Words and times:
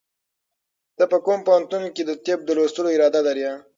ته 0.97 1.03
په 1.11 1.17
کوم 1.25 1.39
پوهنتون 1.47 1.83
کې 1.95 2.03
د 2.05 2.11
طب 2.25 2.39
د 2.45 2.49
لوستلو 2.57 2.89
اراده 2.95 3.19
لرې؟ 3.27 3.49